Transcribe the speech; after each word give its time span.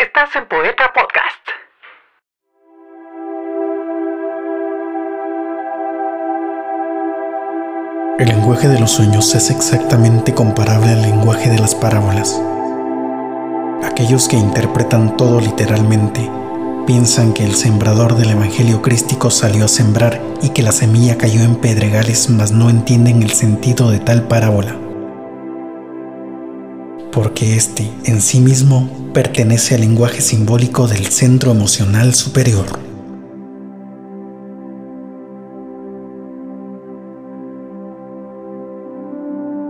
Estás 0.00 0.34
en 0.34 0.46
Poeta 0.48 0.90
Podcast. 0.94 1.46
El 8.18 8.28
lenguaje 8.28 8.68
de 8.68 8.80
los 8.80 8.92
sueños 8.92 9.34
es 9.34 9.50
exactamente 9.50 10.32
comparable 10.32 10.88
al 10.92 11.02
lenguaje 11.02 11.50
de 11.50 11.58
las 11.58 11.74
parábolas. 11.74 12.42
Aquellos 13.84 14.26
que 14.26 14.36
interpretan 14.36 15.18
todo 15.18 15.38
literalmente 15.38 16.30
piensan 16.86 17.34
que 17.34 17.44
el 17.44 17.54
sembrador 17.54 18.16
del 18.16 18.30
Evangelio 18.30 18.80
crístico 18.80 19.30
salió 19.30 19.66
a 19.66 19.68
sembrar 19.68 20.18
y 20.40 20.48
que 20.54 20.62
la 20.62 20.72
semilla 20.72 21.18
cayó 21.18 21.42
en 21.42 21.56
pedregales, 21.56 22.30
mas 22.30 22.52
no 22.52 22.70
entienden 22.70 23.22
el 23.22 23.32
sentido 23.32 23.90
de 23.90 23.98
tal 23.98 24.26
parábola 24.26 24.89
porque 27.12 27.56
éste 27.56 27.90
en 28.04 28.20
sí 28.20 28.40
mismo 28.40 29.10
pertenece 29.12 29.74
al 29.74 29.82
lenguaje 29.82 30.20
simbólico 30.20 30.86
del 30.86 31.06
centro 31.06 31.50
emocional 31.50 32.14
superior. 32.14 32.66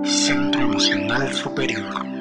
Centro 0.04 0.60
emocional 0.62 1.32
superior. 1.32 2.20